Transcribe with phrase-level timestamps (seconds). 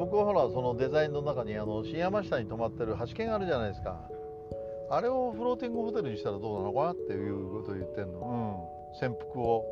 [0.00, 4.00] 僕はほらそのデザインの中にあの新山下に泊まってる橋券あるじゃないですか。
[4.90, 9.62] あれをフローティングホテルにしたらどうなのかなっていうことを言ってんの、うん、潜伏を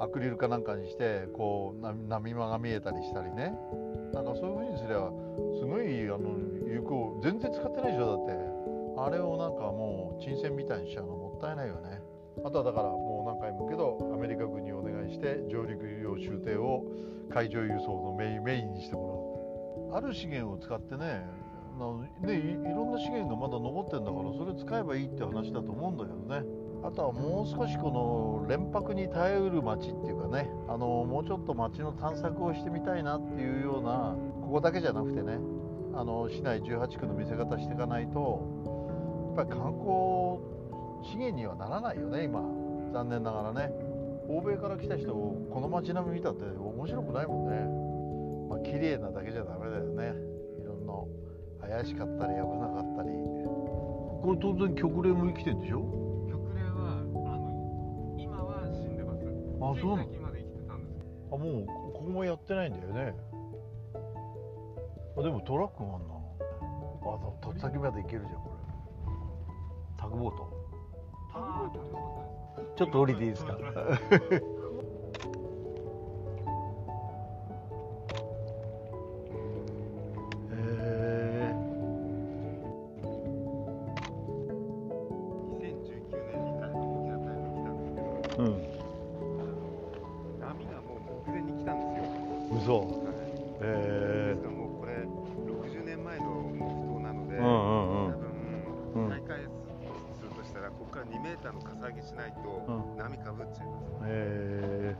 [0.00, 3.52] アクリルかなんかにしてこう波間が見えたりしたりね。
[4.14, 5.12] なんかそういう風にすれば
[5.60, 6.32] すごいあの
[6.66, 8.56] 有効全然使ってないでしょだって。
[8.98, 12.00] あれをなんかもう沈船みたいにしちゃうのもったいないよね。
[12.42, 16.84] あとはだからもう何回も言うけどアメリカ軍にお願いして上陸用終艇を
[17.30, 19.15] 海上輸送のメインメインにしてもらう
[19.92, 21.26] ある資源を使ってね
[21.78, 26.66] なねいいろんな資源がまだ残ってるんだからそれ使えばいいって話だと思うんだけどね。
[26.84, 35.38] あとはもう少しこの連泊に耐えうる街っていうかねあのもうちょっと街の探索をしてみたいなっていうようなここだけじゃなくてね
[35.94, 40.38] あの市内18区の見せ方していかないとやっぱり観光
[41.10, 42.40] 資源にはならないよね今。
[42.92, 43.72] 残念ながらね。
[44.28, 47.85] 欧米から来た人この街並み見たって面白くないもんね。
[48.48, 50.14] まあ綺麗なだけじゃダメだよね。
[50.60, 50.92] いろんな
[51.68, 53.08] 怪しかったり危なかったり。
[54.22, 55.80] これ当然極霊も生きてんでしょ？
[56.28, 57.04] 極霊はあ
[57.38, 59.24] の今は死んでます。
[59.60, 60.08] あそうなの？
[60.08, 61.06] 最近まで生きてたんです。
[61.30, 63.14] あもうここもやってないんだよね。
[65.18, 68.56] あでもトラックがあんなあとと先まで行けるじゃんこれ。
[69.98, 70.50] タグボート。
[71.34, 71.70] あ
[72.76, 73.56] ちょっと降りていいですか？
[92.52, 92.78] 嘘。
[92.78, 92.86] はい。
[93.62, 98.12] へですからもうこれ60年前の木刀なので、えうんうんうん。
[98.12, 99.08] 多うん。
[99.08, 99.40] 分大会
[100.18, 102.38] するとしたらここから2メーターのかさ上げしないと
[102.68, 104.96] う波かぶっちゃいます、へ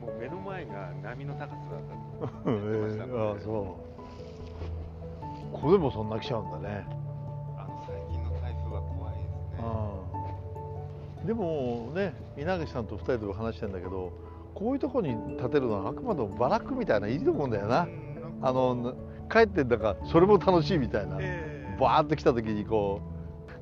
[0.00, 1.82] もう目の前が波の高さだっ
[2.44, 2.56] たえ へ
[2.96, 3.88] えああそう。
[5.52, 6.86] ここでもそんな来ちゃうんだね。
[7.56, 9.62] あの最近の台風は怖いです
[11.22, 11.26] ね。
[11.26, 14.12] でもね稲垣さんと2人で話してんだけど
[14.58, 17.86] こういうとこに建てるのはあくまでもバラックみたいないいと思うんだよな。
[18.42, 18.96] あの
[19.30, 21.18] 帰ってんだからそれも楽しいみたいな。
[21.20, 21.76] ええ。
[21.80, 23.00] バーッと来た時にこ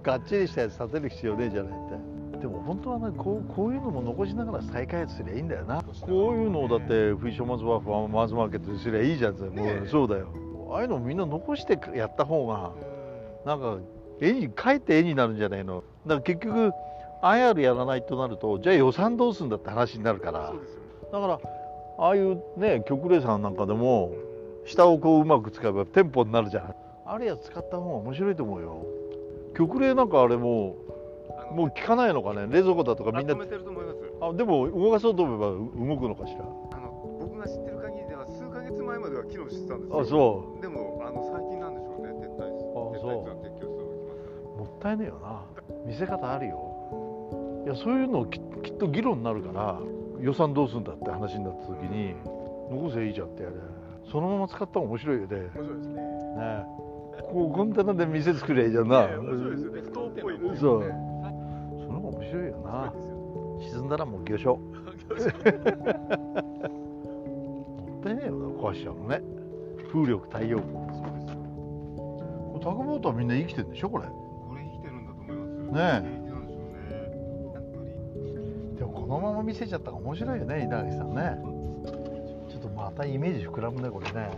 [0.00, 2.38] うがっちりしたやつ建てる必要ねえじゃないって。
[2.38, 5.82] でも本当はねこうこういうのも残しながら再開発すりゃいいんだよな。
[5.82, 10.28] こういうのをだってフィッシャーマンズワーファーマンズマーケットにすりゃいいじゃんもうそうだよ。
[10.70, 12.70] ああいうのみんな残してやった方が
[13.44, 13.78] なんか
[14.20, 15.82] 絵にかえって絵になるんじゃないの。
[16.06, 16.72] だから結局
[17.20, 20.50] IR やらないとなるとじゃあ予算どうするんだって話になるから。
[20.50, 20.83] そうですよね
[21.14, 21.40] だから
[21.98, 24.12] ああいうね極霊さんなんかでも
[24.66, 26.74] 下をこううまく使えば店舗になるじゃん。
[27.06, 28.84] あれや使った方が面白いと思うよ。
[29.56, 30.74] 極霊なんかあれも
[31.52, 32.48] うもう効かないのかね？
[32.50, 33.34] 冷蔵庫だとかみんな。
[33.34, 36.40] あでも動かそうと思えばう動くのかしら？
[36.40, 40.00] あの僕が知ってる限りでは数ヶ月前までは機能してたんですよ。
[40.00, 42.08] あそでもあの最近なんでしょうね。
[42.08, 43.30] 撤退撤退そう。
[43.44, 44.18] 撤去しておきます
[44.56, 44.92] うもった。
[44.92, 45.44] いねえよな。
[45.86, 47.62] 見せ方あるよ。
[47.66, 49.78] いやそういうのききっと議論になるから
[50.24, 52.14] 予算どうするんだって話になった時に
[52.70, 53.54] 残せばいいじゃんってやれ
[54.10, 55.36] そのまま使った方が面白いよね。
[55.36, 56.02] ね面白いですね。
[56.38, 56.64] え
[57.30, 59.80] こうコンテナで店作りゃいいじゃんな、ね面白いですよね。
[59.82, 60.58] 不当っぽいですよね。
[60.58, 60.80] そう。
[60.80, 60.90] はい
[61.86, 62.92] その方が面白いよな。
[63.60, 64.62] 沈んだらもう魚礁も
[68.00, 69.20] ったいねえよな壊しちゃうのね。
[69.92, 70.72] 風力太陽光。
[70.74, 71.38] そうですよ。
[71.98, 74.04] これタグボートはみんな生きてるんでしょこれ。
[74.06, 76.00] これ生きてるんだと思いますよ。
[76.00, 76.23] ねえ
[79.04, 81.38] りでもこのまま見せちゃったら面白いよね稲垣さんね。
[82.50, 84.30] ちょっとまたイメージ膨らむねこれね。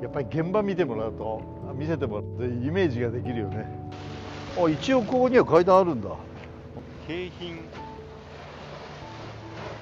[0.00, 3.66] やっぱり現場見てもらうとあ見せてもらってイメージができるよね。
[4.56, 6.08] あ一応ここには階段あるんだ。
[7.06, 7.56] 景品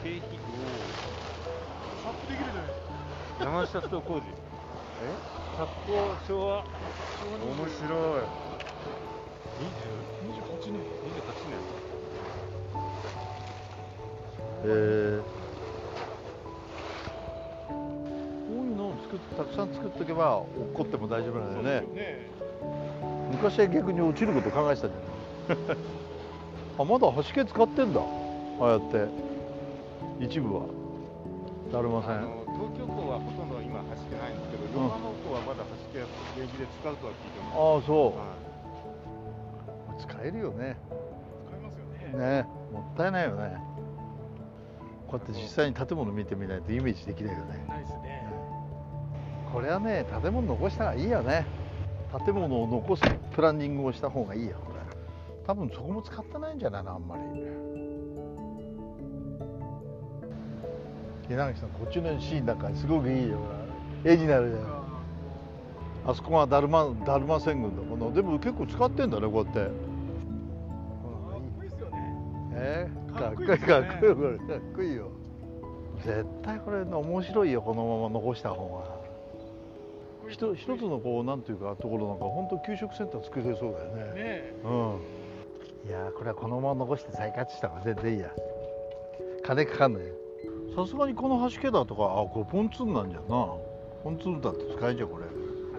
[0.02, 0.20] 景品
[2.02, 2.80] サップできるじゃないです
[3.38, 3.44] か。
[3.44, 4.22] 山下不工事
[5.02, 5.14] え
[5.56, 5.92] 発行
[6.28, 6.64] 昭和面
[7.68, 7.86] 白
[8.18, 8.24] い
[9.60, 10.80] 28年。
[10.80, 11.89] 28年
[14.64, 15.22] えー。
[17.68, 17.74] こ
[18.50, 21.86] ういうのを作ってたくさん作っとけば落っこっても大丈夫なんだよね。
[21.94, 22.30] ね。
[23.32, 25.00] 昔は逆に落ちること考えてたじゃん。
[26.78, 28.00] あまだ橋系使ってんだ。
[28.00, 29.08] ああやって。
[30.20, 30.62] 一部は。
[31.72, 32.18] だるません。
[32.60, 34.84] 東京港はほとんど今走ってないんですけど、うん。
[34.84, 36.00] 横浜港はまだ走って
[36.36, 37.56] 現役で使うとは聞いてます。
[37.56, 38.36] ああそは
[39.96, 40.76] う使えるよね。
[41.48, 42.42] 使いますよね。
[42.42, 42.46] ね。
[42.72, 43.69] もったいないよね
[45.10, 47.64] こうやって実際に建物見てみないとイメージできないよね。
[47.68, 48.28] ないですね。
[49.52, 51.44] これはね建物残した方がいいよね。
[52.24, 53.02] 建物を残す
[53.32, 54.78] プランニングをした方がいいよこれ。
[55.44, 57.22] 多分そこも使ってないんじゃないのあんまり。
[61.28, 63.38] 稲垣さんこっちのシーンなんかすごくいいよ。
[64.04, 64.80] 絵になるじゃん。
[66.06, 67.82] あそこがダルマダルマ戦軍だ。
[67.82, 69.89] もんなでも結構使ってんだねこうやって
[72.62, 73.58] えー、かっこいいね。
[73.58, 73.84] かっ
[74.76, 75.10] こいいよ。
[76.04, 78.78] 絶対これ面白いよこのまま残した方
[80.24, 84.02] がひと一つのこうなんていうかところなんか本当給食センター作れそうだよね。
[84.04, 84.54] ねえ。
[84.64, 84.70] うん。
[85.88, 88.30] いやーこれはこのまま残して再活した方が全然いいや。
[89.42, 90.14] 金かかんないよ。
[90.76, 93.46] さすがにこの橋桁とかあこれポンツーンなんじゃんな。
[94.04, 95.24] ポンツーンだって使えんじゃんこれ。
[95.26, 95.30] 橋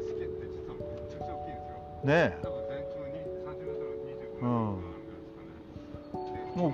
[0.04, 2.10] 毛って実はめちゃくちゃ大きいんですよ。
[2.12, 3.64] ね多分全長に30
[4.06, 4.91] メートル、
[6.56, 6.72] もう。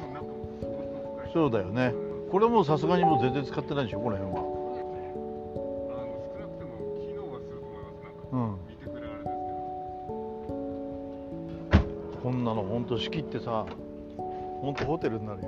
[1.33, 1.93] そうだよね
[2.31, 4.57] これもうさすがにもう全然使ってないでしょこの辺は。
[12.23, 13.65] こんなのほんと仕切ってさ
[14.17, 15.47] ほんとホテルになるよ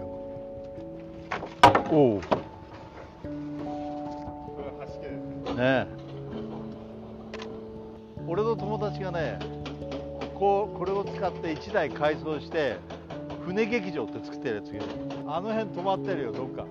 [1.92, 2.22] おお
[5.58, 5.88] ね。
[8.26, 9.40] 俺の友達がね
[10.36, 12.78] こうこれを使って1台改装して
[13.50, 14.86] 船劇場って作ってるやつがいる
[15.26, 16.68] あの辺止まってるよどっか。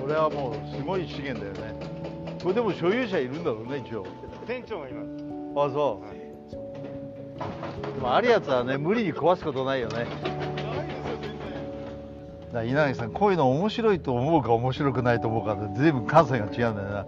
[0.00, 1.74] これはもうすごい資源だよね。
[2.40, 4.06] これでも所有者いるんだろうね一応。
[4.46, 5.08] 店長がいます。
[5.70, 6.16] あそう、はい。
[7.94, 9.96] でもあるやつはね無理に壊すことないよね。
[9.96, 10.28] ないですよ
[12.52, 12.68] 全然。
[12.70, 17.04] 稲垣さんこういうの面白いと思うか面白くないと思うかで随分感性が違うんだよな。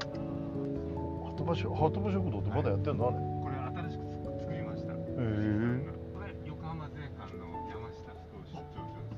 [1.37, 3.17] 鳩場所鳩場食堂ってまだやってんのあれ。
[3.17, 3.55] これ
[3.89, 4.03] 新しく
[4.43, 4.93] 作りました。
[4.93, 5.94] へえこ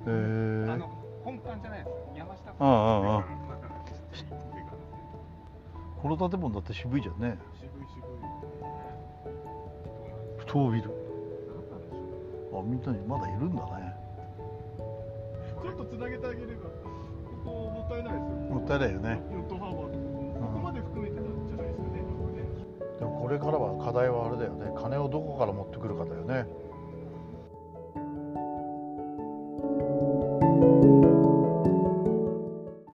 [0.09, 0.89] えあの
[1.25, 1.97] 本館じゃないです。
[2.17, 3.23] 山下副うんうんうんま
[3.57, 3.67] た
[4.15, 4.71] ちっちゃい税関
[6.01, 7.37] この建物だって渋いじゃんね。
[7.59, 8.09] 渋い渋い。
[10.39, 10.91] 不当ビル。
[12.55, 13.95] あみんなにまだいるんだね。
[15.63, 16.71] ちょっとつなげてあげればこ
[17.45, 18.29] こもったいないですよ。
[18.55, 19.21] もったいないよね。
[19.33, 19.91] ヨットハーバーこ
[20.55, 21.99] こまで含めてたんじゃないですかね。
[23.01, 24.73] でもこれからは課題はあれだよね。
[24.81, 26.47] 金をどこから持ってくるかだよね